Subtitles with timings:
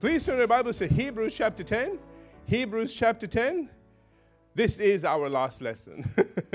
[0.00, 1.98] Please turn your Bibles to Hebrews chapter 10.
[2.46, 3.68] Hebrews chapter 10.
[4.54, 6.08] This is our last lesson.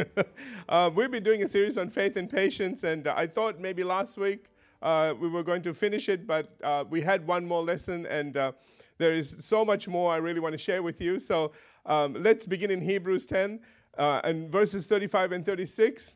[0.70, 3.84] uh, we've been doing a series on faith and patience, and uh, I thought maybe
[3.84, 4.46] last week
[4.82, 8.38] uh, we were going to finish it, but uh, we had one more lesson, and
[8.38, 8.54] uh,
[8.98, 11.20] there is so much more I really want to share with you.
[11.20, 11.52] So
[11.86, 13.60] um, let's begin in Hebrews 10
[13.98, 16.16] uh, and verses 35 and 36.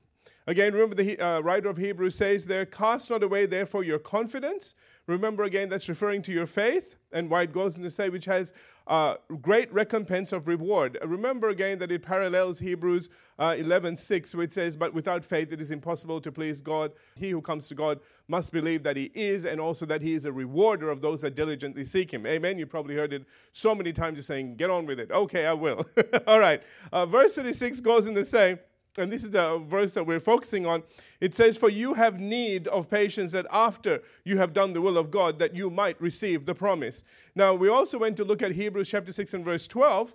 [0.49, 4.75] Again, remember the writer of Hebrews says there, Cast not away, therefore, your confidence
[5.07, 8.53] Remember again, that's referring to your faith and why it goes into say, which has
[8.87, 10.97] uh, great recompense of reward.
[11.03, 15.61] Remember again that it parallels Hebrews uh, 11 6, which says, But without faith it
[15.61, 16.91] is impossible to please God.
[17.15, 20.25] He who comes to God must believe that He is, and also that He is
[20.25, 22.25] a rewarder of those that diligently seek Him.
[22.25, 22.57] Amen.
[22.57, 25.11] You probably heard it so many times, just saying, Get on with it.
[25.11, 25.85] Okay, I will.
[26.27, 26.61] All right.
[26.91, 28.59] Uh, verse 36 goes in the same
[28.97, 30.83] and this is the verse that we're focusing on.
[31.21, 34.97] It says, For you have need of patience that after you have done the will
[34.97, 37.03] of God, that you might receive the promise.
[37.35, 40.13] Now, we also went to look at Hebrews chapter 6 and verse 12,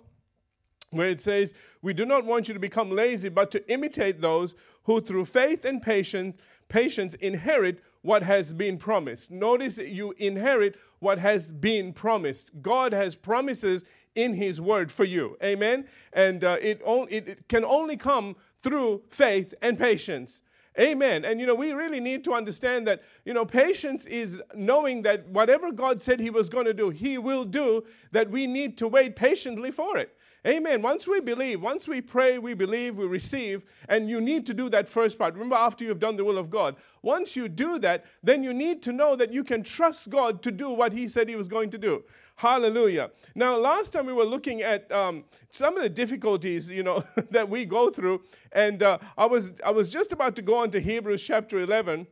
[0.91, 4.55] where it says, We do not want you to become lazy, but to imitate those
[4.83, 9.31] who through faith and patience, patience inherit what has been promised.
[9.31, 12.51] Notice you inherit what has been promised.
[12.61, 13.83] God has promises
[14.15, 15.37] in His Word for you.
[15.41, 15.87] Amen?
[16.11, 20.41] And uh, it, it can only come through faith and patience.
[20.79, 21.23] Amen.
[21.23, 25.27] And you know, we really need to understand that, you know, patience is knowing that
[25.27, 28.87] whatever God said He was going to do, He will do, that we need to
[28.87, 30.17] wait patiently for it.
[30.45, 30.81] Amen.
[30.81, 34.69] Once we believe, once we pray, we believe, we receive, and you need to do
[34.69, 35.35] that first part.
[35.35, 36.75] Remember, after you've done the will of God.
[37.01, 40.51] Once you do that, then you need to know that you can trust God to
[40.51, 42.03] do what He said He was going to do.
[42.35, 43.11] Hallelujah.
[43.35, 47.47] Now, last time we were looking at um, some of the difficulties, you know, that
[47.47, 50.81] we go through, and uh, I was I was just about to go on to
[50.81, 52.05] Hebrews chapter 11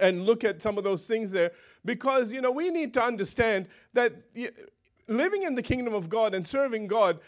[0.00, 1.52] and look at some of those things there
[1.84, 4.12] because you know we need to understand that
[5.08, 7.20] living in the kingdom of God and serving God,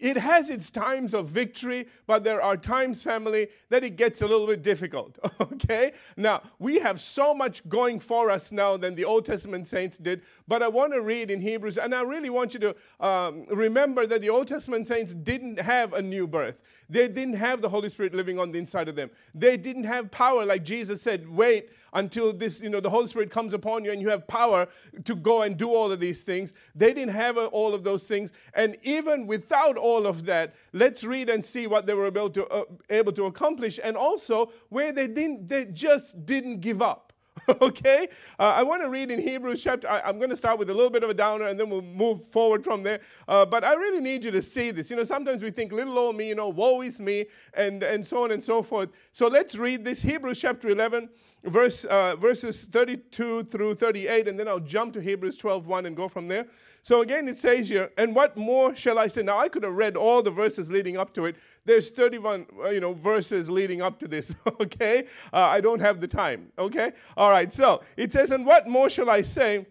[0.00, 4.26] it has its times of victory, but there are times, family, that it gets a
[4.26, 5.18] little bit difficult.
[5.60, 5.92] Okay?
[6.16, 10.22] Now, we have so much going for us now than the Old Testament saints did,
[10.48, 12.76] but I want to read in Hebrews, and I really want you to
[13.06, 16.62] um, remember that the Old Testament saints didn't have a new birth.
[16.90, 19.10] They didn't have the Holy Spirit living on the inside of them.
[19.32, 23.30] They didn't have power, like Jesus said, wait until this, you know, the Holy Spirit
[23.30, 24.66] comes upon you and you have power
[25.04, 26.52] to go and do all of these things.
[26.74, 28.32] They didn't have all of those things.
[28.54, 32.46] And even without all of that, let's read and see what they were able to,
[32.46, 37.09] uh, able to accomplish and also where they didn't, they just didn't give up.
[37.60, 38.08] okay?
[38.38, 40.74] Uh, I want to read in Hebrews chapter, I, am going to start with a
[40.74, 43.00] little bit of a downer and then we'll move forward from there.
[43.28, 44.90] Uh, but I really need you to see this.
[44.90, 48.06] You know, sometimes we think, little old me, you know, woe is me, and, and
[48.06, 48.90] so on and so forth.
[49.12, 51.08] So let's read this Hebrews chapter 11,
[51.44, 55.96] verse, uh, verses 32 through 38, and then I'll jump to Hebrews 12 1 and
[55.96, 56.46] go from there.
[56.82, 59.22] So again, it says here, and what more shall I say?
[59.22, 61.36] Now, I could have read all the verses leading up to it.
[61.64, 65.06] There's 31, uh, you know, verses leading up to this, okay?
[65.32, 66.92] Uh, I don't have the time, okay?
[67.16, 69.66] All right, so it says, and what more shall I say?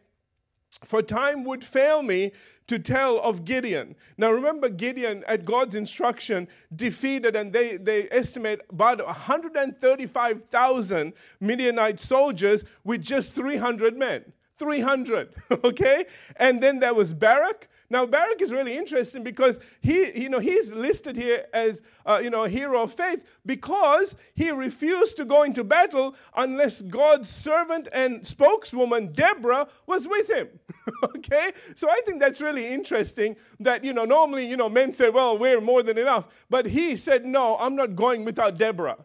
[0.84, 2.32] For time would fail me
[2.68, 3.96] to tell of Gideon.
[4.16, 12.64] Now remember, Gideon, at God's instruction, defeated, and they, they estimate about 135,000 Midianite soldiers
[12.84, 14.34] with just 300 men.
[14.60, 15.34] 300,
[15.64, 16.06] okay?
[16.36, 17.70] And then there was Barak.
[17.90, 22.30] Now, Barak is really interesting because he, you know, he's listed here as, uh, you
[22.30, 27.88] know, a hero of faith because he refused to go into battle unless God's servant
[27.92, 30.50] and spokeswoman, Deborah, was with him,
[31.16, 31.52] okay?
[31.74, 35.36] So I think that's really interesting that, you know, normally, you know, men say, well,
[35.36, 36.28] we're more than enough.
[36.48, 38.98] But he said, no, I'm not going without Deborah.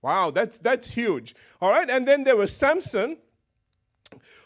[0.00, 1.34] Wow, that's, that's huge.
[1.60, 3.18] All right, and then there was Samson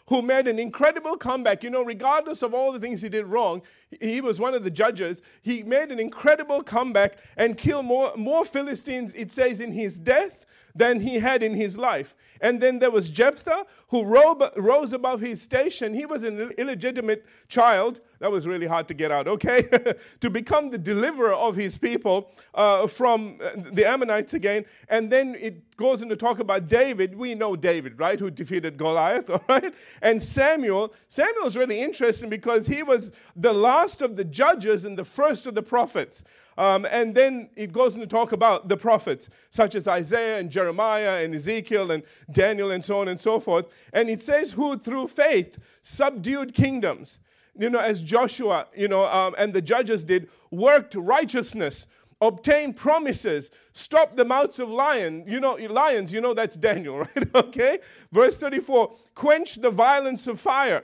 [0.07, 1.63] who made an incredible comeback.
[1.63, 3.61] You know, regardless of all the things he did wrong,
[3.99, 5.21] he was one of the judges.
[5.41, 10.45] He made an incredible comeback and killed more, more Philistines, it says, in his death
[10.75, 12.15] than he had in his life.
[12.41, 15.93] And then there was Jephthah, who rose above his station.
[15.93, 18.01] He was an illegitimate child.
[18.25, 19.69] That was really hard to get out, okay?
[20.19, 24.65] to become the deliverer of his people uh, from uh, the Ammonites again.
[24.89, 27.15] And then it goes into talk about David.
[27.15, 28.19] We know David, right?
[28.19, 29.71] Who defeated Goliath, all right?
[30.01, 30.91] And Samuel.
[31.07, 35.45] Samuel is really interesting because he was the last of the judges and the first
[35.45, 36.23] of the prophets.
[36.57, 41.23] Um, and then it goes into talk about the prophets, such as Isaiah and Jeremiah
[41.23, 42.01] and Ezekiel and
[42.31, 43.67] Daniel and so on and so forth.
[43.93, 47.19] And it says, who through faith subdued kingdoms.
[47.57, 51.87] You know, as Joshua, you know, um, and the judges did, worked righteousness,
[52.21, 55.23] obtained promises, stopped the mouths of lion.
[55.27, 57.35] You know, lions, you know that's Daniel, right?
[57.35, 57.79] okay?
[58.11, 60.83] Verse 34, quench the violence of fire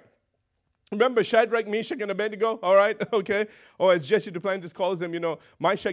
[0.92, 2.60] Remember Shadrach, Meshach, and Abednego?
[2.62, 3.48] All right, okay.
[3.80, 5.40] Or as Jesse Duplantis calls them, you know,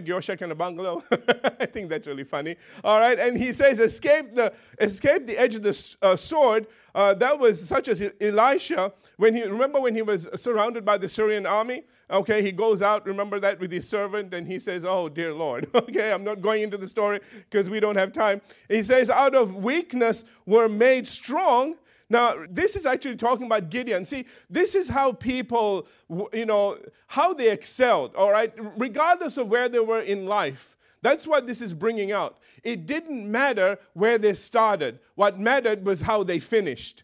[0.03, 1.01] your shack, and a bungalow.
[1.59, 2.57] I think that's really funny.
[2.83, 4.51] All right, and he says, escape the,
[4.81, 6.67] escape the edge of the uh, sword.
[6.93, 11.07] Uh, that was such as Elisha, when he, remember when he was surrounded by the
[11.07, 11.83] Syrian army?
[12.11, 15.69] Okay, he goes out, remember that, with his servant, and he says, Oh, dear Lord.
[15.75, 17.19] Okay, I'm not going into the story
[17.49, 18.41] because we don't have time.
[18.67, 21.75] He says, Out of weakness were made strong
[22.09, 24.03] now, this is actually talking about Gideon.
[24.03, 25.87] See, this is how people,
[26.33, 30.75] you know, how they excelled, all right, regardless of where they were in life.
[31.01, 32.39] That's what this is bringing out.
[32.63, 37.03] It didn't matter where they started, what mattered was how they finished.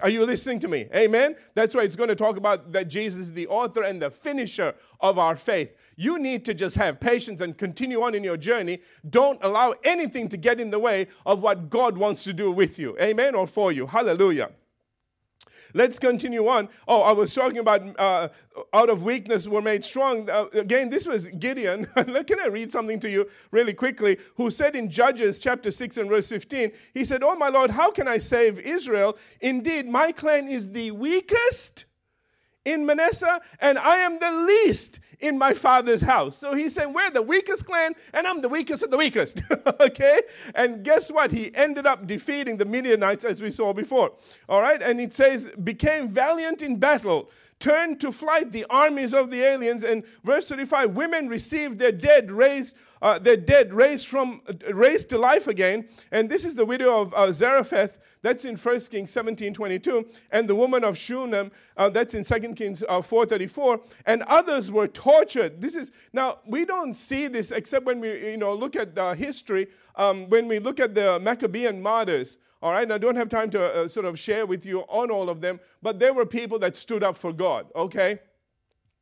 [0.00, 0.88] Are you listening to me?
[0.94, 1.36] Amen?
[1.54, 4.74] That's why it's going to talk about that Jesus is the author and the finisher
[5.00, 5.76] of our faith.
[5.96, 8.80] You need to just have patience and continue on in your journey.
[9.08, 12.78] Don't allow anything to get in the way of what God wants to do with
[12.78, 12.96] you.
[12.98, 13.34] Amen?
[13.34, 13.86] Or for you.
[13.86, 14.52] Hallelujah.
[15.74, 16.68] Let's continue on.
[16.86, 18.28] Oh, I was talking about uh,
[18.72, 20.28] out of weakness were made strong.
[20.28, 21.86] Uh, again, this was Gideon.
[21.94, 24.18] Can I read something to you really quickly?
[24.36, 27.90] Who said in Judges chapter 6 and verse 15, he said, Oh, my Lord, how
[27.90, 29.16] can I save Israel?
[29.40, 31.86] Indeed, my clan is the weakest
[32.64, 36.36] in Manasseh, and I am the least in my father's house.
[36.36, 39.42] So he's saying, We're the weakest clan, and I'm the weakest of the weakest.
[39.80, 40.20] okay?
[40.54, 41.30] And guess what?
[41.30, 44.12] He ended up defeating the Midianites, as we saw before.
[44.48, 44.82] All right?
[44.82, 47.30] And it says, became valiant in battle,
[47.62, 49.84] turned to flight the armies of the aliens.
[49.84, 52.76] And verse 35 women received their dead raised.
[53.00, 57.12] Uh, their dead raised from raised to life again, and this is the widow of
[57.14, 60.06] uh, Zarephath, that's in 1 Kings 17 22.
[60.30, 63.80] And the woman of Shunem, uh, that's in 2 Kings uh, 4 34.
[64.06, 65.60] And others were tortured.
[65.60, 69.14] This is, now, we don't see this except when we, you know, look at uh,
[69.14, 69.66] history,
[69.96, 72.38] um, when we look at the Maccabean martyrs.
[72.62, 75.10] All right, and I don't have time to uh, sort of share with you on
[75.10, 78.20] all of them, but there were people that stood up for God, okay?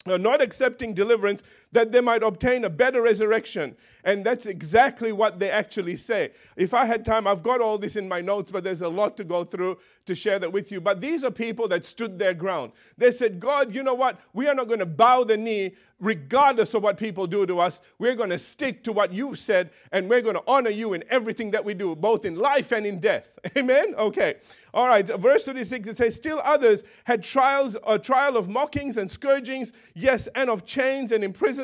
[0.07, 1.43] Not accepting deliverance
[1.73, 3.77] that they might obtain a better resurrection.
[4.03, 6.31] And that's exactly what they actually say.
[6.57, 9.17] If I had time, I've got all this in my notes, but there's a lot
[9.19, 10.81] to go through to share that with you.
[10.81, 12.73] But these are people that stood their ground.
[12.97, 14.19] They said, God, you know what?
[14.33, 17.81] We are not going to bow the knee regardless of what people do to us.
[17.99, 21.05] We're going to stick to what you've said, and we're going to honor you in
[21.11, 23.39] everything that we do, both in life and in death.
[23.57, 23.95] Amen?
[23.97, 24.37] Okay.
[24.73, 29.11] All right, verse 36, it says, Still others had trials, a trial of mockings and
[29.11, 31.60] scourgings, yes, and of chains and imprisonment.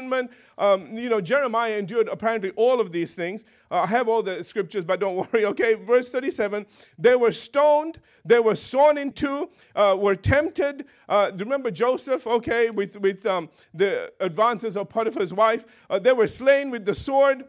[0.58, 3.44] Um, you know, Jeremiah endured apparently all of these things.
[3.70, 5.74] Uh, I have all the scriptures, but don't worry, okay?
[5.74, 6.66] Verse 37
[6.98, 10.86] they were stoned, they were sawn in two, uh, were tempted.
[11.08, 15.64] Uh, remember Joseph, okay, with, with um, the advances of Potiphar's wife?
[15.90, 17.44] Uh, they were slain with the sword.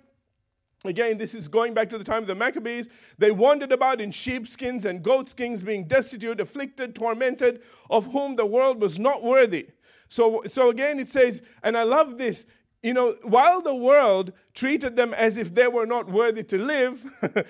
[0.86, 2.88] Again, this is going back to the time of the Maccabees.
[3.18, 8.80] They wandered about in sheepskins and goatskins, being destitute, afflicted, tormented, of whom the world
[8.80, 9.70] was not worthy.
[10.10, 12.46] So, so again, it says, and I love this.
[12.84, 17.04] You know, while the world treated them as if they were not worthy to live,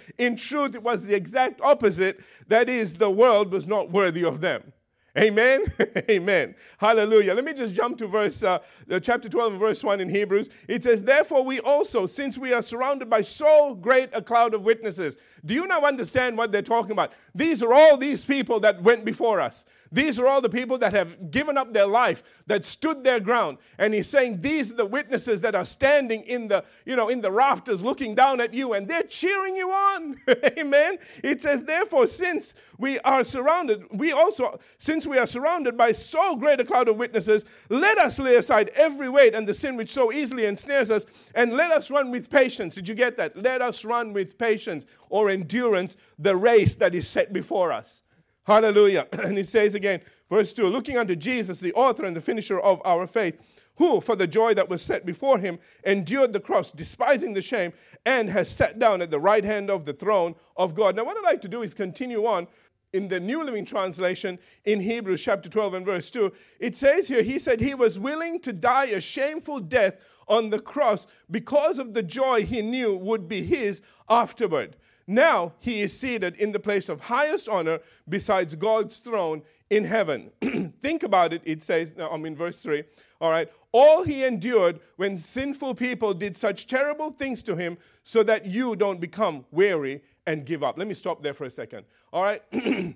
[0.18, 2.20] in truth, it was the exact opposite.
[2.48, 4.74] That is, the world was not worthy of them.
[5.18, 5.66] Amen.
[6.10, 6.56] Amen.
[6.78, 7.34] Hallelujah.
[7.34, 8.60] Let me just jump to verse uh,
[9.02, 10.50] chapter 12 and verse 1 in Hebrews.
[10.68, 14.62] It says, Therefore, we also, since we are surrounded by so great a cloud of
[14.62, 15.18] witnesses.
[15.44, 17.14] Do you now understand what they're talking about?
[17.34, 19.66] These are all these people that went before us.
[19.92, 23.58] These are all the people that have given up their life, that stood their ground.
[23.78, 27.22] And he's saying, These are the witnesses that are standing in the, you know, in
[27.22, 30.18] the rafters looking down at you, and they're cheering you on.
[30.58, 30.98] Amen.
[31.24, 36.36] It says, Therefore, since we are surrounded, we also, since we are surrounded by so
[36.36, 39.90] great a cloud of witnesses, let us lay aside every weight and the sin which
[39.90, 42.76] so easily ensnares us, and let us run with patience.
[42.76, 43.36] Did you get that?
[43.36, 48.02] Let us run with patience or endurance the race that is set before us.
[48.48, 49.08] Hallelujah.
[49.24, 52.82] And he says again, verse 2 looking unto Jesus, the author and the finisher of
[52.86, 53.40] our faith,
[53.76, 57.74] who, for the joy that was set before him, endured the cross, despising the shame,
[58.06, 60.96] and has sat down at the right hand of the throne of God.
[60.96, 62.48] Now, what I'd like to do is continue on
[62.94, 66.32] in the New Living Translation in Hebrews chapter 12 and verse 2.
[66.60, 70.60] It says here, He said he was willing to die a shameful death on the
[70.60, 74.78] cross because of the joy he knew would be his afterward.
[75.08, 80.32] Now he is seated in the place of highest honor besides God's throne in heaven.
[80.82, 82.84] Think about it, it says, I'm in verse 3.
[83.22, 83.50] All right.
[83.72, 88.76] All he endured when sinful people did such terrible things to him so that you
[88.76, 90.78] don't become weary and give up.
[90.78, 91.86] Let me stop there for a second.
[92.12, 92.44] All right.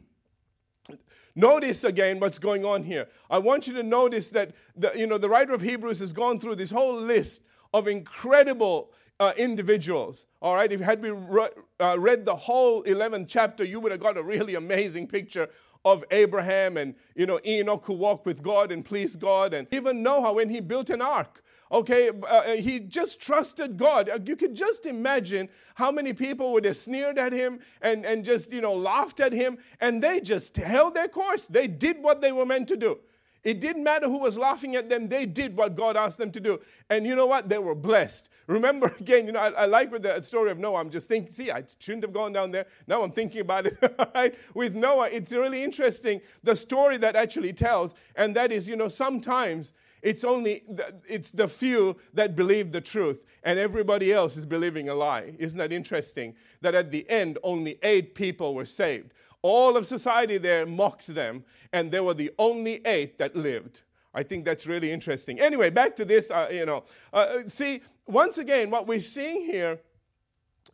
[1.36, 3.08] Notice again what's going on here.
[3.30, 6.40] I want you to notice that the, you know, the writer of Hebrews has gone
[6.40, 7.42] through this whole list
[7.74, 8.92] of incredible
[9.22, 10.26] uh, individuals.
[10.42, 11.50] All right, if you had we re-
[11.80, 15.48] uh, read the whole 11th chapter, you would have got a really amazing picture
[15.86, 20.02] of Abraham and, you know, Enoch who walked with God and pleased God, and even
[20.02, 21.44] Noah when he built an ark.
[21.72, 24.10] Okay, uh, uh he just trusted God.
[24.10, 28.26] Uh, you could just imagine how many people would have sneered at him and, and
[28.26, 31.46] just, you know, laughed at him, and they just held their course.
[31.46, 32.98] They did what they were meant to do.
[33.44, 36.40] It didn't matter who was laughing at them, they did what God asked them to
[36.40, 36.60] do.
[36.90, 37.50] And you know what?
[37.50, 38.30] They were blessed.
[38.52, 41.32] Remember again, you know, I, I like with the story of Noah, I'm just thinking,
[41.32, 42.66] see, I shouldn't have gone down there.
[42.88, 43.78] Now I'm thinking about it.
[44.16, 44.36] right?
[44.54, 48.88] With Noah, it's really interesting the story that actually tells, and that is, you know,
[48.88, 54.48] sometimes it's only the, it's the few that believe the truth and everybody else is
[54.48, 59.14] believing a lie isn't that interesting that at the end only eight people were saved
[59.42, 61.44] all of society there mocked them,
[61.74, 63.82] and they were the only eight that lived.
[64.14, 65.40] I think that's really interesting.
[65.40, 66.84] Anyway, back to this, uh, you know.
[67.14, 69.80] Uh, uh, see, once again, what we're seeing here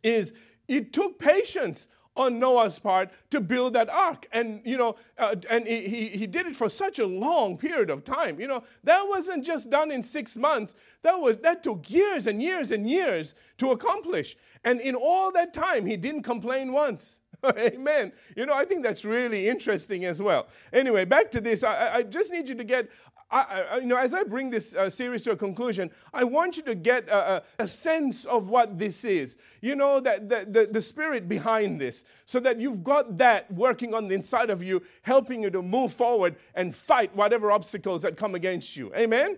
[0.02, 0.32] is
[0.66, 4.26] it took patience on Noah's part to build that ark.
[4.32, 8.02] And, you know, uh, and he, he did it for such a long period of
[8.02, 8.40] time.
[8.40, 10.74] You know, that wasn't just done in six months.
[11.02, 14.36] That, was, that took years and years and years to accomplish.
[14.64, 17.20] And in all that time, he didn't complain once.
[17.56, 18.12] Amen.
[18.36, 20.48] You know, I think that's really interesting as well.
[20.72, 21.62] Anyway, back to this.
[21.62, 22.88] I, I just need you to get,
[23.30, 26.62] I, you know, as I bring this uh, series to a conclusion, I want you
[26.62, 29.36] to get a, a, a sense of what this is.
[29.60, 33.92] You know, that the, the, the spirit behind this, so that you've got that working
[33.92, 38.16] on the inside of you, helping you to move forward and fight whatever obstacles that
[38.16, 38.94] come against you.
[38.94, 39.36] Amen.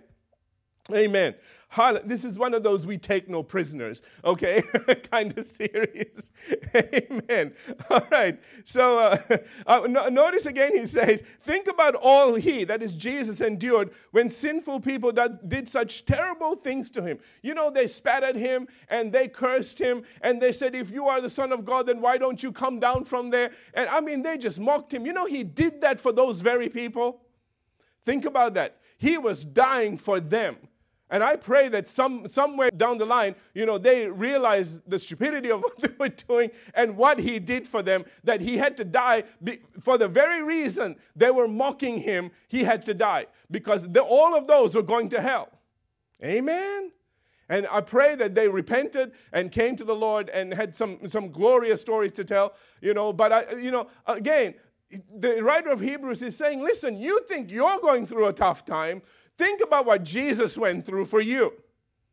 [0.95, 1.35] Amen.
[2.05, 4.63] This is one of those we take no prisoners, okay,
[5.11, 6.33] kind of serious.
[6.75, 7.55] Amen.
[7.89, 8.41] All right.
[8.65, 9.19] So uh,
[9.67, 14.81] uh, notice again, he says, Think about all he, that is Jesus, endured when sinful
[14.81, 17.21] people that did such terrible things to him.
[17.41, 21.07] You know, they spat at him and they cursed him and they said, If you
[21.07, 23.53] are the Son of God, then why don't you come down from there?
[23.75, 25.07] And I mean, they just mocked him.
[25.07, 27.21] You know, he did that for those very people.
[28.05, 28.79] Think about that.
[28.99, 30.57] He was dying for them.
[31.11, 35.51] And I pray that some, somewhere down the line, you know, they realize the stupidity
[35.51, 38.85] of what they were doing and what he did for them, that he had to
[38.85, 43.91] die be, for the very reason they were mocking him, he had to die because
[43.91, 45.51] the, all of those were going to hell.
[46.23, 46.93] Amen.
[47.49, 51.33] And I pray that they repented and came to the Lord and had some, some
[51.33, 53.13] glorious stories to tell, you know.
[53.13, 54.55] But, I, you know, again,
[55.19, 59.03] the writer of Hebrews is saying, listen, you think you're going through a tough time.
[59.41, 61.55] Think about what Jesus went through for you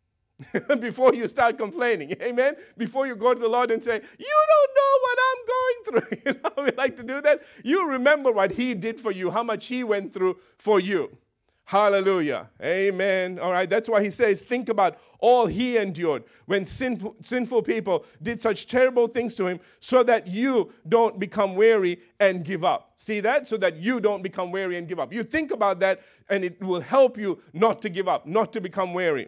[0.79, 2.15] before you start complaining.
[2.21, 2.55] Amen?
[2.77, 6.17] Before you go to the Lord and say, You don't know what I'm going through.
[6.25, 7.41] You know, we like to do that.
[7.65, 11.17] You remember what He did for you, how much He went through for you.
[11.67, 12.49] Hallelujah.
[12.63, 13.39] Amen.
[13.39, 13.69] All right.
[13.69, 18.67] That's why he says, think about all he endured when sin, sinful people did such
[18.67, 22.93] terrible things to him so that you don't become weary and give up.
[22.95, 23.49] See that?
[23.49, 25.11] So that you don't become weary and give up.
[25.11, 28.61] You think about that and it will help you not to give up, not to
[28.61, 29.27] become weary.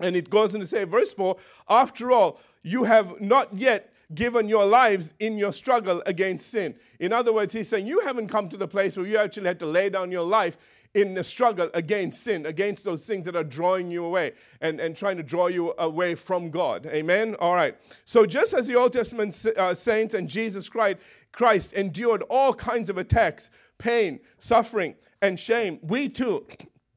[0.00, 1.36] And it goes on to say, verse 4
[1.68, 6.76] After all, you have not yet given your lives in your struggle against sin.
[6.98, 9.58] In other words, he's saying you haven't come to the place where you actually had
[9.60, 10.56] to lay down your life
[10.94, 14.94] in the struggle against sin, against those things that are drawing you away and, and
[14.94, 16.86] trying to draw you away from God.
[16.86, 17.34] Amen?
[17.36, 17.76] All right.
[18.04, 20.98] So, just as the Old Testament uh, saints and Jesus Christ,
[21.32, 26.46] Christ endured all kinds of attacks, pain, suffering, and shame, we too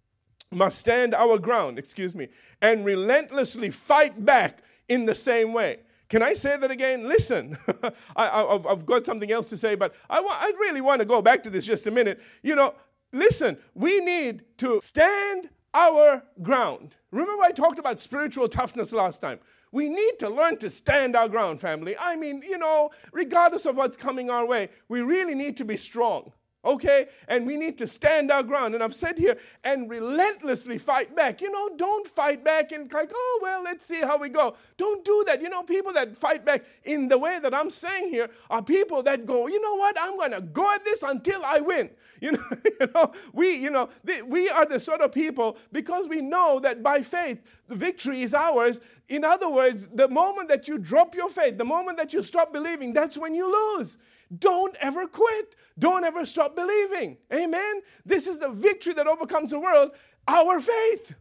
[0.51, 2.27] must stand our ground, excuse me,
[2.61, 4.59] and relentlessly fight back
[4.89, 5.79] in the same way.
[6.09, 7.07] Can I say that again?
[7.09, 7.57] Listen,
[8.15, 11.41] I, have got something else to say, but I, I really want to go back
[11.43, 12.21] to this just a minute.
[12.43, 12.75] You know,
[13.15, 16.97] listen, we need to stand our ground.
[17.11, 19.39] Remember, I talked about spiritual toughness last time.
[19.71, 21.97] We need to learn to stand our ground, family.
[21.97, 25.75] I mean, you know, regardless of what's coming our way, we really need to be
[25.75, 26.31] strong
[26.65, 27.07] okay?
[27.27, 28.73] And we need to stand our ground.
[28.73, 31.41] And I've said here, and relentlessly fight back.
[31.41, 34.55] You know, don't fight back and like, oh, well, let's see how we go.
[34.77, 35.41] Don't do that.
[35.41, 39.03] You know, people that fight back in the way that I'm saying here are people
[39.03, 41.89] that go, you know what, I'm going to go at this until I win.
[42.21, 42.39] You know,
[42.79, 43.89] you know we, you know,
[44.25, 48.33] we are the sort of people because we know that by faith, the victory is
[48.33, 48.79] ours.
[49.09, 52.53] In other words, the moment that you drop your faith, the moment that you stop
[52.53, 53.99] believing, that's when you lose.
[54.37, 55.55] Don't ever quit.
[55.77, 57.17] Don't ever stop believing.
[57.33, 57.81] Amen.
[58.05, 59.91] This is the victory that overcomes the world,
[60.27, 61.15] our faith.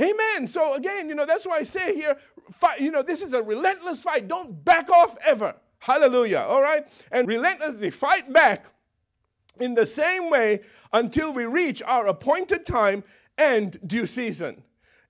[0.00, 0.46] Amen.
[0.46, 2.16] So again, you know, that's why I say here,
[2.52, 4.26] fight, you know, this is a relentless fight.
[4.26, 5.56] Don't back off ever.
[5.80, 6.46] Hallelujah.
[6.48, 6.86] All right?
[7.10, 8.66] And relentlessly fight back
[9.60, 10.60] in the same way
[10.92, 13.04] until we reach our appointed time
[13.36, 14.62] and due season.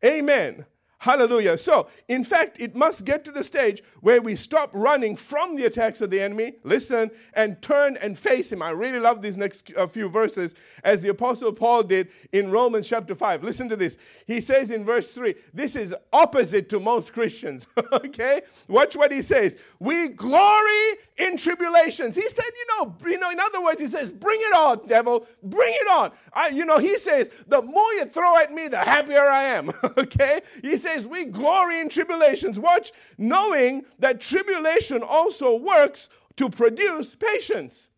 [0.04, 0.66] Amen.
[1.02, 1.58] Hallelujah.
[1.58, 5.64] So, in fact, it must get to the stage where we stop running from the
[5.64, 8.62] attacks of the enemy, listen, and turn and face him.
[8.62, 10.54] I really love these next uh, few verses,
[10.84, 13.42] as the Apostle Paul did in Romans chapter 5.
[13.42, 13.98] Listen to this.
[14.28, 18.42] He says in verse 3, this is opposite to most Christians, okay?
[18.68, 19.56] Watch what he says.
[19.80, 22.16] We glory in tribulations.
[22.16, 25.26] He said, you know, you know, in other words, he says, bring it on, devil,
[25.42, 26.12] bring it on.
[26.32, 29.70] I, you know, he says, the more you throw at me, the happier I am,
[29.98, 30.40] okay?
[30.62, 32.58] He says, We glory in tribulations.
[32.58, 37.90] Watch, knowing that tribulation also works to produce patience.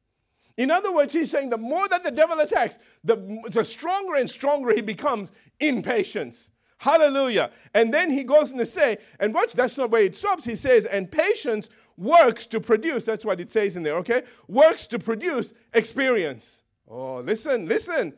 [0.56, 4.30] In other words, he's saying the more that the devil attacks, the, the stronger and
[4.30, 6.50] stronger he becomes in patience.
[6.78, 7.50] Hallelujah.
[7.73, 10.44] And then he goes on to say, and watch, that's not where it stops.
[10.44, 14.22] He says, and patience works to produce, that's what it says in there, okay?
[14.48, 16.62] Works to produce experience.
[16.88, 18.14] Oh, listen, listen.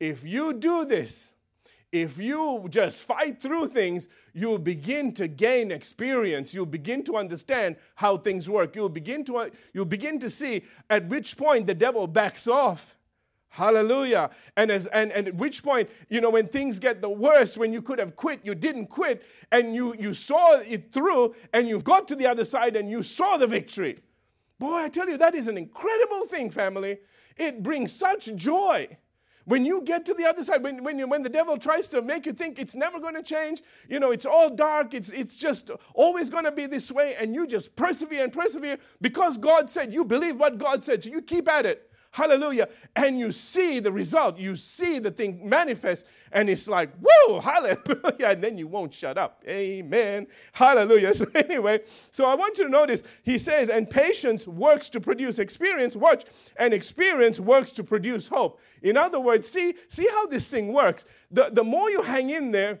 [0.00, 1.32] If you do this,
[1.92, 6.54] if you just fight through things, you'll begin to gain experience.
[6.54, 8.74] You'll begin to understand how things work.
[8.74, 12.96] You'll begin to, you'll begin to see at which point the devil backs off.
[13.54, 14.30] Hallelujah.
[14.56, 17.70] And, as, and, and at which point, you know, when things get the worst, when
[17.70, 21.78] you could have quit, you didn't quit, and you, you saw it through, and you
[21.78, 23.98] got to the other side and you saw the victory.
[24.58, 27.00] Boy, I tell you, that is an incredible thing, family.
[27.36, 28.96] It brings such joy.
[29.44, 32.00] When you get to the other side, when, when, you, when the devil tries to
[32.00, 35.36] make you think it's never going to change, you know, it's all dark, it's, it's
[35.36, 39.68] just always going to be this way, and you just persevere and persevere because God
[39.68, 41.90] said, you believe what God said, so you keep at it.
[42.12, 42.68] Hallelujah.
[42.94, 44.38] And you see the result.
[44.38, 47.78] You see the thing manifest, and it's like, whoa, hallelujah.
[48.32, 49.42] And then you won't shut up.
[49.48, 50.26] Amen.
[50.52, 51.12] Hallelujah.
[51.22, 55.38] So, anyway, so I want you to notice he says, and patience works to produce
[55.38, 55.94] experience.
[55.96, 56.24] Watch.
[56.56, 58.60] And experience works to produce hope.
[58.82, 61.04] In other words, see, see how this thing works.
[61.30, 62.80] The, the more you hang in there,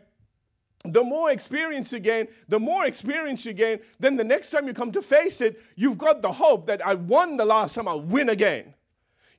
[0.84, 4.74] the more experience you gain, the more experience you gain, then the next time you
[4.74, 8.02] come to face it, you've got the hope that I won the last time, I'll
[8.02, 8.74] win again.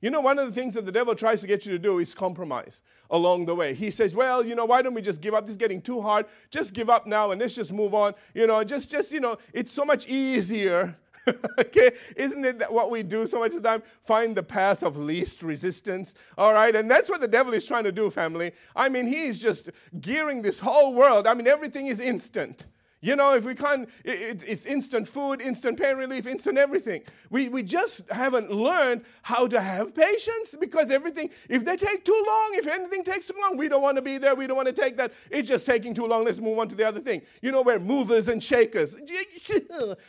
[0.04, 1.98] You know, one of the things that the devil tries to get you to do
[1.98, 3.72] is compromise along the way.
[3.72, 5.46] He says, well, you know, why don't we just give up?
[5.46, 6.26] This is getting too hard.
[6.50, 8.12] Just give up now and let's just move on.
[8.34, 10.98] You know, just, just, you know, it's so much easier.
[11.58, 13.82] okay, isn't it what we do so much of the time?
[14.04, 16.14] Find the path of least resistance.
[16.36, 18.52] All right, and that's what the devil is trying to do, family.
[18.76, 19.70] I mean, he's just
[20.02, 21.26] gearing this whole world.
[21.26, 22.66] I mean, everything is instant.
[23.04, 27.02] You know, if we can't, it, it's instant food, instant pain relief, instant everything.
[27.28, 32.24] We, we just haven't learned how to have patience because everything, if they take too
[32.26, 34.34] long, if anything takes too long, we don't want to be there.
[34.34, 35.12] We don't want to take that.
[35.30, 36.24] It's just taking too long.
[36.24, 37.20] Let's move on to the other thing.
[37.42, 38.96] You know, we're movers and shakers.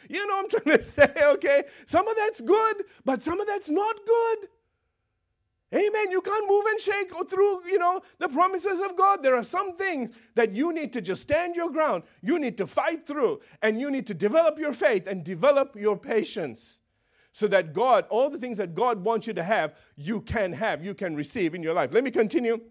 [0.10, 1.64] You know I'm trying to say, okay?
[1.86, 4.48] Some of that's good, but some of that's not good.
[5.76, 6.12] Amen.
[6.12, 9.22] You can't move and shake through, you know, the promises of God.
[9.22, 12.04] There are some things that you need to just stand your ground.
[12.22, 15.98] You need to fight through and you need to develop your faith and develop your
[15.98, 16.80] patience
[17.34, 20.86] so that God, all the things that God wants you to have, you can have,
[20.86, 21.92] you can receive in your life.
[21.92, 22.62] Let me continue.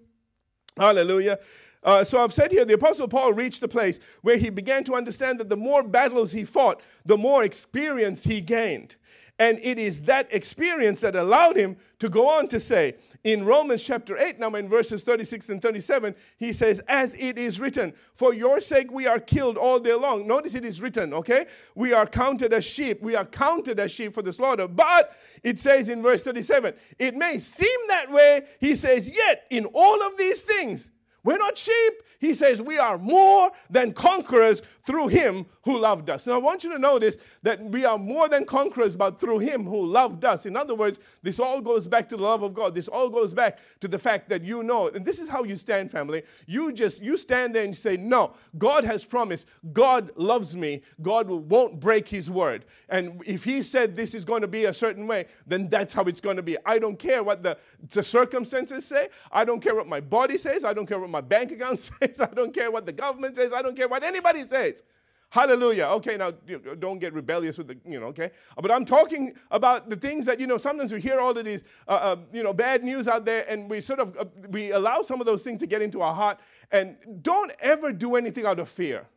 [0.74, 1.38] Hallelujah.
[1.82, 4.94] Uh, so I've said here, the Apostle Paul reached the place where he began to
[4.94, 8.96] understand that the more battles he fought, the more experience he gained.
[9.38, 12.94] And it is that experience that allowed him to go on to say
[13.24, 17.58] in Romans chapter 8, now in verses 36 and 37, he says, As it is
[17.58, 20.28] written, for your sake we are killed all day long.
[20.28, 21.46] Notice it is written, okay?
[21.74, 23.02] We are counted as sheep.
[23.02, 24.68] We are counted as sheep for the slaughter.
[24.68, 28.42] But it says in verse 37, it may seem that way.
[28.60, 30.92] He says, Yet in all of these things,
[31.24, 31.94] we're not sheep.
[32.20, 36.26] He says we are more than conquerors through him who loved us.
[36.26, 39.64] Now, I want you to notice that we are more than conquerors, but through him
[39.64, 40.44] who loved us.
[40.44, 42.74] In other words, this all goes back to the love of God.
[42.74, 45.56] This all goes back to the fact that you know, and this is how you
[45.56, 46.22] stand, family.
[46.46, 49.46] You just, you stand there and say, no, God has promised.
[49.72, 50.82] God loves me.
[51.00, 52.66] God won't break his word.
[52.90, 56.04] And if he said this is going to be a certain way, then that's how
[56.04, 56.58] it's going to be.
[56.66, 57.56] I don't care what the,
[57.90, 59.08] the circumstances say.
[59.32, 60.64] I don't care what my body says.
[60.64, 62.20] I don't care what my bank account says.
[62.20, 63.52] I don't care what the government says.
[63.52, 64.82] I don't care what anybody says.
[65.30, 65.86] Hallelujah.
[65.86, 66.30] Okay, now
[66.78, 68.30] don't get rebellious with the, you know, okay?
[68.56, 71.64] But I'm talking about the things that, you know, sometimes we hear all of these,
[71.88, 75.02] uh, uh, you know, bad news out there and we sort of, uh, we allow
[75.02, 76.38] some of those things to get into our heart
[76.70, 79.08] and don't ever do anything out of fear.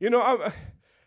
[0.00, 0.50] You know, uh,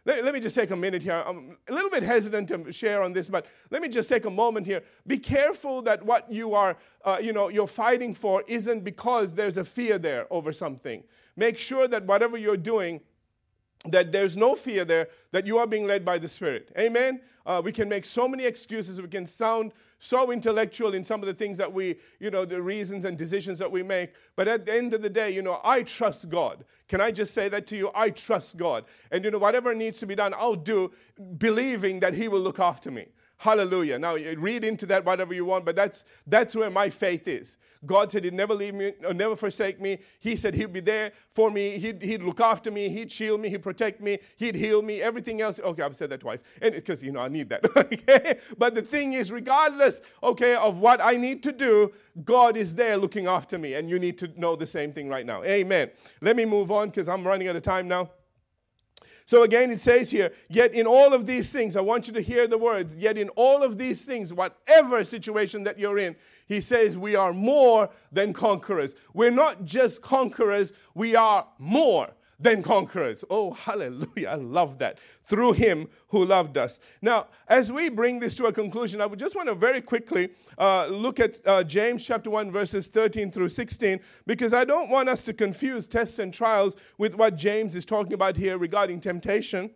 [0.07, 1.21] let, let, me just take a minute here.
[1.27, 4.29] I'm a little bit hesitant to share on this, but let me just take a
[4.29, 4.81] moment here.
[5.05, 9.57] Be careful that what you are, uh, you know, you're fighting for isn't because there's
[9.57, 11.03] a fear there over something.
[11.35, 13.01] Make sure that whatever you're doing
[13.85, 16.71] that there's no fear there, that you are being led by the Spirit.
[16.77, 17.21] Amen?
[17.45, 19.01] Uh, we can make so many excuses.
[19.01, 22.61] We can sound so intellectual in some of the things that we, you know, the
[22.61, 24.13] reasons and decisions that we make.
[24.35, 26.65] But at the end of the day, you know, I trust God.
[26.87, 27.89] Can I just say that to you?
[27.95, 28.85] I trust God.
[29.11, 30.91] And, you know, whatever needs to be done, I'll do,
[31.37, 33.07] believing that He will look after me.
[33.37, 33.99] Hallelujah.
[33.99, 37.57] Now, read into that whatever you want, but that's, that's where my faith is.
[37.85, 39.99] God said he'd never leave me or never forsake me.
[40.19, 41.77] He said he'd be there for me.
[41.77, 42.89] He'd, he'd look after me.
[42.89, 43.49] He'd shield me.
[43.49, 44.17] He'd protect me.
[44.37, 45.03] He'd heal me.
[45.03, 45.59] Everything else.
[45.59, 46.43] Okay, I've said that twice.
[46.61, 47.63] And because, you know, I need that.
[47.77, 48.39] okay.
[48.57, 51.91] But the thing is, regardless, okay, of what I need to do,
[52.23, 53.75] God is there looking after me.
[53.75, 55.43] And you need to know the same thing right now.
[55.43, 55.91] Amen.
[56.21, 58.09] Let me move on because I'm running out of time now.
[59.27, 62.21] So again, it says here, yet in all of these things, I want you to
[62.21, 66.15] hear the words, yet in all of these things, whatever situation that you're in,
[66.47, 68.95] he says, we are more than conquerors.
[69.13, 73.23] We're not just conquerors, we are more than conquerors.
[73.29, 74.29] Oh, hallelujah.
[74.29, 74.99] I love that.
[75.23, 76.79] Through him who loved us.
[77.01, 80.29] Now, as we bring this to a conclusion, I would just want to very quickly
[80.57, 85.09] uh, look at uh, James chapter 1, verses 13 through 16, because I don't want
[85.09, 89.71] us to confuse tests and trials with what James is talking about here regarding temptation.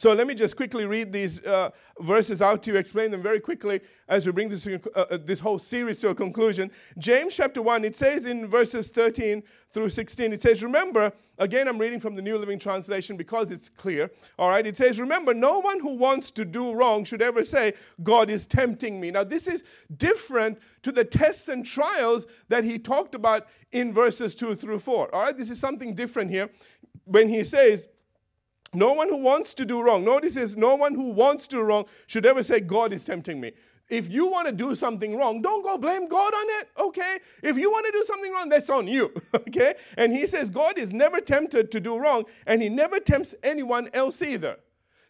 [0.00, 1.68] So let me just quickly read these uh,
[2.00, 5.40] verses out to you, explain them very quickly as we bring this, uh, uh, this
[5.40, 6.70] whole series to a conclusion.
[6.96, 11.76] James chapter 1, it says in verses 13 through 16, it says, Remember, again, I'm
[11.76, 14.10] reading from the New Living Translation because it's clear.
[14.38, 17.74] All right, it says, Remember, no one who wants to do wrong should ever say,
[18.02, 19.10] God is tempting me.
[19.10, 24.34] Now, this is different to the tests and trials that he talked about in verses
[24.34, 25.14] 2 through 4.
[25.14, 26.48] All right, this is something different here
[27.04, 27.86] when he says,
[28.72, 31.62] no one who wants to do wrong, notice this, no one who wants to do
[31.62, 33.52] wrong should ever say, God is tempting me.
[33.88, 37.18] If you want to do something wrong, don't go blame God on it, okay?
[37.42, 39.74] If you want to do something wrong, that's on you, okay?
[39.96, 43.90] And he says God is never tempted to do wrong, and he never tempts anyone
[43.92, 44.58] else either.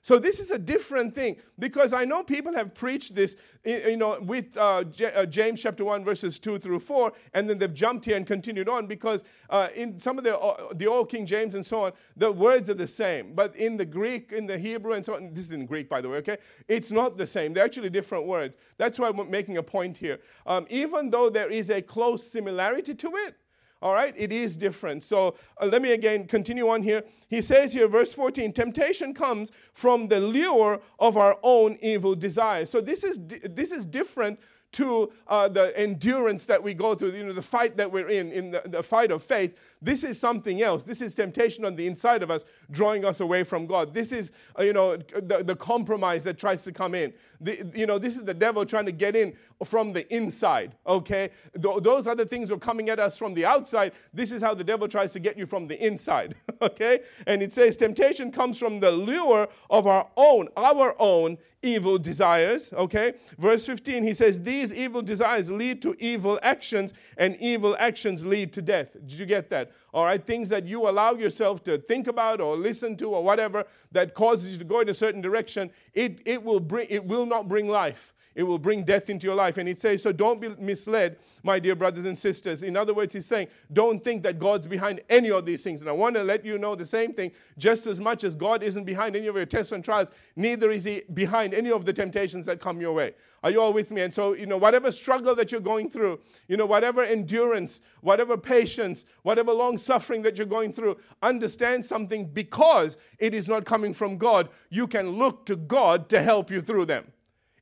[0.02, 4.18] So this is a different thing because I know people have preached this, you know,
[4.20, 8.06] with uh, J- uh, James chapter one verses two through four, and then they've jumped
[8.06, 11.54] here and continued on because uh, in some of the uh, the old King James
[11.54, 14.94] and so on, the words are the same, but in the Greek, in the Hebrew,
[14.94, 17.52] and so on, this is in Greek by the way, okay, it's not the same.
[17.52, 18.56] They're actually different words.
[18.78, 20.18] That's why I'm making a point here.
[20.46, 23.34] Um, even though there is a close similarity to it,
[23.82, 25.04] all right, it is different.
[25.04, 27.04] So uh, let me again continue on here.
[27.28, 32.70] He says here, verse 14 temptation comes from the lure of our own evil desires.
[32.70, 34.38] So this is, this is different
[34.72, 38.30] to uh, the endurance that we go through, you know, the fight that we're in,
[38.30, 39.56] in the, the, fight of faith.
[39.82, 40.84] This is something else.
[40.84, 43.94] This is temptation on the inside of us, drawing us away from God.
[43.94, 47.12] This is, uh, you know, the, the compromise that tries to come in.
[47.40, 51.30] The, you know, this is the devil trying to get in from the inside, okay?
[51.60, 53.69] Th- those other things are coming at us from the outside.
[54.12, 57.00] This is how the devil tries to get you from the inside, okay?
[57.26, 62.72] And it says temptation comes from the lure of our own, our own evil desires.
[62.72, 63.14] Okay?
[63.38, 68.52] Verse 15, he says, These evil desires lead to evil actions, and evil actions lead
[68.54, 68.92] to death.
[68.92, 69.72] Did you get that?
[69.92, 70.24] All right?
[70.24, 74.52] Things that you allow yourself to think about or listen to or whatever that causes
[74.52, 77.68] you to go in a certain direction, it, it, will, bring, it will not bring
[77.68, 79.58] life it will bring death into your life.
[79.58, 82.62] And it says, so don't be misled, my dear brothers and sisters.
[82.62, 85.80] In other words, he's saying, don't think that God's behind any of these things.
[85.80, 87.32] And I want to let you know the same thing.
[87.58, 90.84] Just as much as God isn't behind any of your tests and trials, neither is
[90.84, 93.14] he behind any of the temptations that come your way.
[93.42, 94.02] Are you all with me?
[94.02, 98.36] And so, you know, whatever struggle that you're going through, you know, whatever endurance, whatever
[98.36, 103.94] patience, whatever long suffering that you're going through, understand something because it is not coming
[103.94, 104.50] from God.
[104.68, 107.12] You can look to God to help you through them.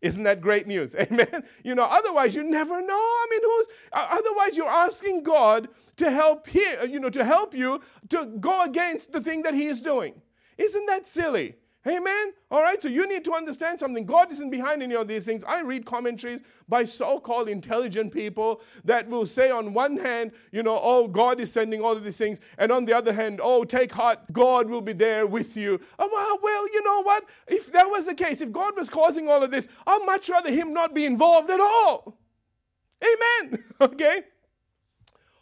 [0.01, 0.95] Isn't that great news?
[0.99, 1.45] Amen.
[1.65, 2.95] You know, otherwise you never know.
[2.95, 7.81] I mean, who's otherwise you're asking God to help here, you know, to help you
[8.11, 10.23] to go against the thing that he is doing.
[10.57, 11.57] Isn't that silly?
[11.89, 12.33] Amen.
[12.51, 14.05] All right, so you need to understand something.
[14.05, 15.43] God isn't behind any of these things.
[15.45, 20.63] I read commentaries by so called intelligent people that will say, on one hand, you
[20.63, 23.65] know, oh, God is sending all of these things, and on the other hand, oh,
[23.65, 25.81] take heart, God will be there with you.
[25.99, 27.25] Oh, well, well, you know what?
[27.47, 30.51] If that was the case, if God was causing all of this, I'd much rather
[30.51, 32.19] Him not be involved at all.
[33.03, 33.65] Amen.
[33.81, 34.25] Okay?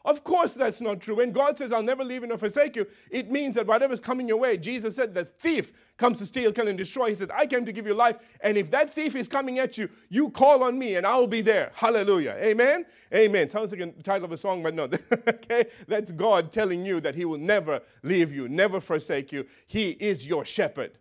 [0.07, 1.17] Of course, that's not true.
[1.17, 4.29] When God says, I'll never leave you nor forsake you, it means that whatever's coming
[4.29, 7.09] your way, Jesus said, the thief comes to steal, kill, and destroy.
[7.09, 8.17] He said, I came to give you life.
[8.41, 11.41] And if that thief is coming at you, you call on me and I'll be
[11.41, 11.73] there.
[11.75, 12.37] Hallelujah.
[12.39, 12.87] Amen.
[13.13, 13.51] Amen.
[13.51, 14.85] Sounds like a title of a song, but no.
[15.29, 15.67] okay?
[15.89, 19.45] That's God telling you that He will never leave you, never forsake you.
[19.67, 20.93] He is your shepherd.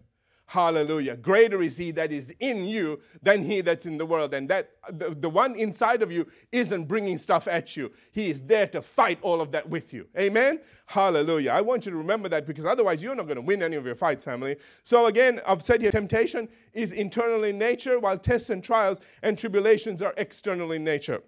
[0.47, 1.17] Hallelujah.
[1.17, 4.34] Greater is he that is in you than he that's in the world.
[4.34, 7.91] And that the, the one inside of you isn't bringing stuff at you.
[8.12, 10.08] He is there to fight all of that with you.
[10.17, 10.60] Amen.
[10.86, 11.49] Hallelujah.
[11.49, 13.88] I want you to remember that because otherwise you're not going to win any of
[13.88, 14.58] your fights, family.
[14.84, 19.38] So again, I've said here temptation is internal in nature, while tests and trials and
[19.38, 21.23] tribulations are external in nature.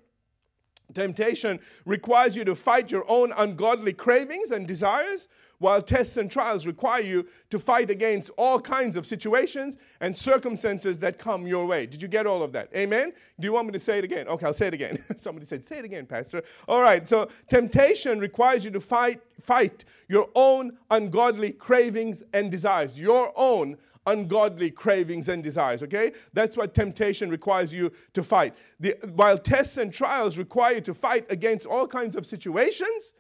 [0.94, 5.28] Temptation requires you to fight your own ungodly cravings and desires,
[5.60, 11.00] while tests and trials require you to fight against all kinds of situations and circumstances
[11.00, 11.86] that come your way.
[11.86, 12.70] Did you get all of that?
[12.76, 13.12] Amen?
[13.40, 14.28] Do you want me to say it again?
[14.28, 15.04] Okay, I'll say it again.
[15.16, 16.44] Somebody said, say it again, Pastor.
[16.68, 23.00] All right, so temptation requires you to fight, fight your own ungodly cravings and desires,
[23.00, 26.14] your own ungodly cravings and desires, okay?
[26.34, 28.56] That's what temptation requires you to fight.
[28.80, 33.14] The, while tests and trials require you to fight against all kinds of situations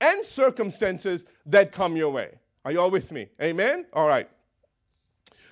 [0.00, 2.38] and circumstances that come your way.
[2.64, 3.28] Are you all with me?
[3.40, 3.86] Amen?
[3.92, 4.28] All right.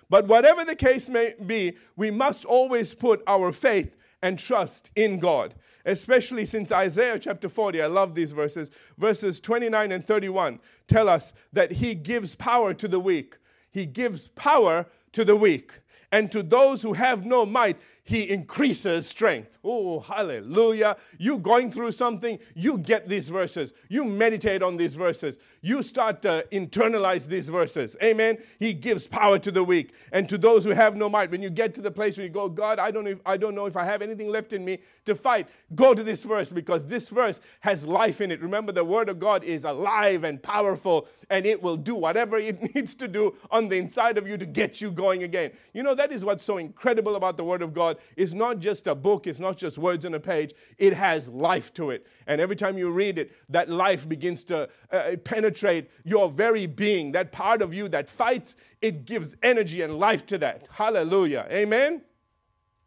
[0.08, 5.18] But whatever the case may be, we must always put our faith and trust in
[5.18, 11.08] God, especially since Isaiah chapter 40, I love these verses, verses 29 and 31 tell
[11.08, 13.36] us that He gives power to the weak
[13.70, 15.72] he gives power to the weak.
[16.12, 17.78] And to those who have no might,
[18.10, 19.56] he increases strength.
[19.62, 20.96] Oh, hallelujah.
[21.16, 23.72] You going through something, you get these verses.
[23.88, 25.38] You meditate on these verses.
[25.62, 27.96] You start to internalize these verses.
[28.02, 28.38] Amen.
[28.58, 31.30] He gives power to the weak and to those who have no might.
[31.30, 33.36] When you get to the place where you go, God, I don't know if, I
[33.36, 35.46] don't know if I have anything left in me to fight,
[35.76, 38.40] go to this verse because this verse has life in it.
[38.40, 42.74] Remember, the word of God is alive and powerful and it will do whatever it
[42.74, 45.52] needs to do on the inside of you to get you going again.
[45.74, 48.86] You know, that is what's so incredible about the word of God is not just
[48.86, 52.06] a book, it's not just words on a page, it has life to it.
[52.26, 57.12] And every time you read it, that life begins to uh, penetrate your very being.
[57.12, 60.68] That part of you that fights, it gives energy and life to that.
[60.70, 61.46] Hallelujah.
[61.50, 62.02] Amen.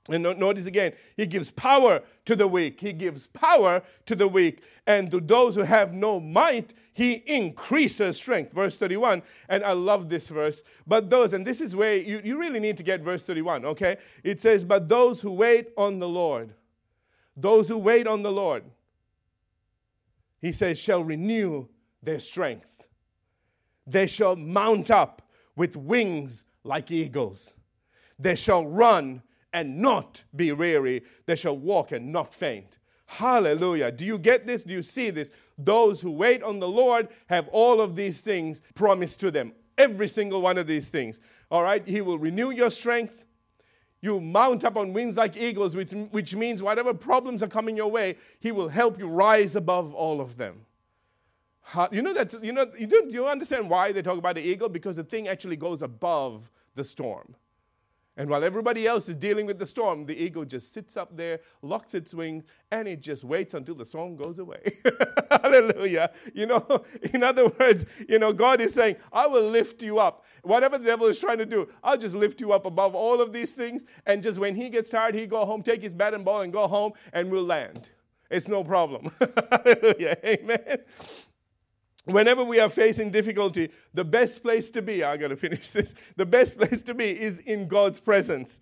[0.09, 2.81] And notice again, he gives power to the weak.
[2.81, 4.61] He gives power to the weak.
[4.85, 8.51] And to those who have no might, he increases strength.
[8.51, 9.23] Verse 31.
[9.47, 10.61] And I love this verse.
[10.85, 13.97] But those, and this is where you, you really need to get verse 31, okay?
[14.23, 16.53] It says, But those who wait on the Lord,
[17.37, 18.63] those who wait on the Lord,
[20.41, 21.67] he says, shall renew
[22.01, 22.85] their strength.
[23.87, 25.21] They shall mount up
[25.55, 27.55] with wings like eagles.
[28.19, 31.03] They shall run and not be weary.
[31.25, 32.79] They shall walk and not faint.
[33.05, 33.91] Hallelujah.
[33.91, 34.63] Do you get this?
[34.63, 35.29] Do you see this?
[35.57, 39.53] Those who wait on the Lord have all of these things promised to them.
[39.77, 41.21] Every single one of these things.
[41.51, 41.87] All right?
[41.87, 43.25] He will renew your strength.
[44.01, 48.17] You mount up on wings like eagles, which, means whatever problems are coming your way,
[48.39, 50.65] He will help you rise above all of them.
[51.91, 54.67] You know that you know you do you understand why they talk about the eagle
[54.67, 57.35] because the thing actually goes above the storm.
[58.15, 61.39] And while everybody else is dealing with the storm, the eagle just sits up there,
[61.63, 64.61] locks its wings, and it just waits until the storm goes away.
[65.31, 66.11] Hallelujah.
[66.33, 70.25] You know, in other words, you know, God is saying, I will lift you up.
[70.43, 73.33] Whatever the devil is trying to do, I'll just lift you up above all of
[73.33, 73.83] these things.
[74.05, 76.53] And just when he gets tired, he go home, take his bat and ball, and
[76.53, 77.89] go home, and we'll land.
[78.29, 79.11] It's no problem.
[79.51, 80.17] Hallelujah.
[80.23, 80.77] Amen
[82.05, 85.95] whenever we are facing difficulty, the best place to be, I got to finish this,
[86.15, 88.59] the best place to be is in God's presence.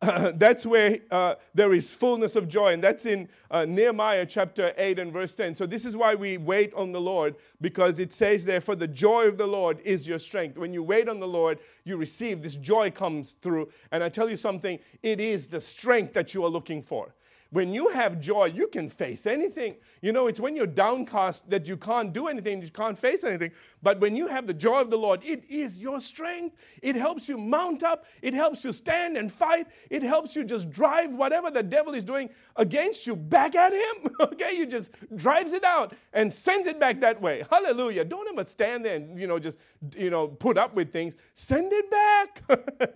[0.00, 2.72] Uh, that's where uh, there is fullness of joy.
[2.72, 5.56] And that's in uh, Nehemiah chapter 8 and verse 10.
[5.56, 8.86] So, this is why we wait on the Lord, because it says there, For the
[8.86, 10.56] joy of the Lord is your strength.
[10.56, 13.70] When you wait on the Lord, you receive this joy comes through.
[13.90, 17.14] And I tell you something, it is the strength that you are looking for.
[17.50, 19.76] When you have joy, you can face anything.
[20.02, 23.52] You know, it's when you're downcast that you can't do anything, you can't face anything.
[23.82, 26.56] But when you have the joy of the Lord, it is your strength.
[26.82, 30.70] It helps you mount up, it helps you stand and fight, it helps you just
[30.70, 34.12] drive whatever the devil is doing against you back at him.
[34.20, 37.44] okay, you just drives it out and sends it back that way.
[37.50, 38.04] Hallelujah.
[38.04, 39.56] Don't ever stand there and, you know, just,
[39.96, 41.16] you know, put up with things.
[41.32, 42.42] Send it back.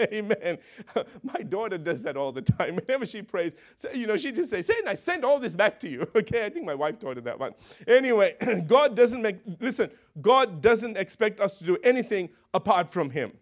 [0.12, 0.58] Amen.
[1.22, 2.76] My daughter does that all the time.
[2.76, 3.56] Whenever she prays,
[3.94, 6.08] you know, she just says, Satan, I send all this back to you.
[6.16, 7.54] Okay, I think my wife taught her that one.
[7.86, 13.32] Anyway, God doesn't make, listen, God doesn't expect us to do anything apart from Him.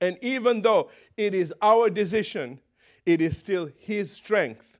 [0.00, 2.60] And even though it is our decision,
[3.04, 4.78] it is still His strength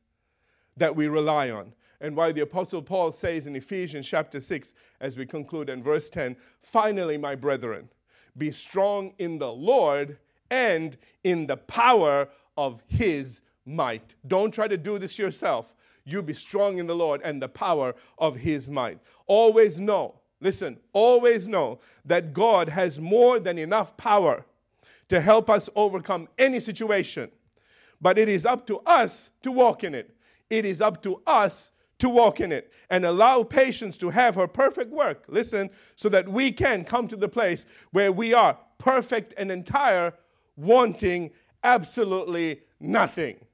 [0.77, 1.73] that we rely on.
[2.01, 6.11] And why the Apostle Paul says in Ephesians chapter 6, as we conclude in verse
[6.11, 7.89] 10, finally, my brethren,
[8.37, 10.19] be strong in the Lord
[10.51, 14.15] and in the power of His might.
[14.27, 15.75] Don't try to do this yourself
[16.07, 19.01] you be strong in the Lord and the power of his might.
[19.27, 24.47] Always know, listen, always know that God has more than enough power
[25.09, 27.31] to help us overcome any situation.
[28.01, 30.15] But it is up to us to walk in it.
[30.49, 34.47] It is up to us to walk in it and allow patience to have her
[34.47, 35.25] perfect work.
[35.27, 40.13] Listen, so that we can come to the place where we are perfect and entire,
[40.57, 41.31] wanting
[41.65, 43.46] absolutely nothing.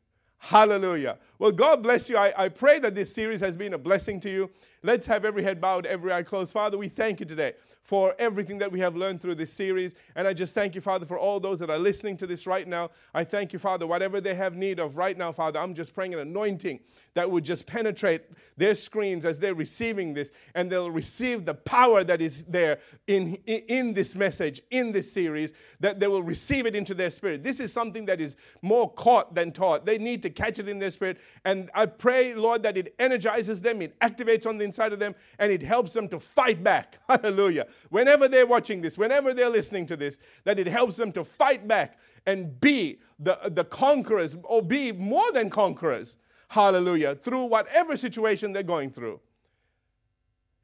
[0.45, 1.19] Hallelujah.
[1.39, 2.17] Well, God bless you.
[2.17, 4.51] I, I pray that this series has been a blessing to you.
[4.83, 6.53] Let's have every head bowed, every eye closed.
[6.53, 7.53] Father, we thank you today
[7.83, 9.95] for everything that we have learned through this series.
[10.15, 12.67] And I just thank you, Father, for all those that are listening to this right
[12.67, 12.91] now.
[13.13, 16.15] I thank you, Father, whatever they have need of right now, Father, I'm just praying
[16.15, 16.81] an anointing
[17.15, 18.23] that would just penetrate
[18.57, 23.35] their screens as they're receiving this, and they'll receive the power that is there in,
[23.47, 27.43] in this message, in this series, that they will receive it into their spirit.
[27.43, 29.85] This is something that is more caught than taught.
[29.85, 31.19] They need to catch it in their spirit.
[31.45, 35.15] And I pray, Lord, that it energizes them, it activates on the inside of them,
[35.39, 36.99] and it helps them to fight back.
[37.09, 41.25] Hallelujah whenever they're watching this, whenever they're listening to this, that it helps them to
[41.25, 46.19] fight back and be the, the conquerors or be more than conquerors.
[46.49, 47.15] Hallelujah.
[47.15, 49.21] Through whatever situation they're going through.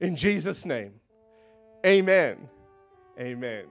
[0.00, 0.94] In Jesus' name,
[1.84, 2.48] amen.
[3.18, 3.64] Amen.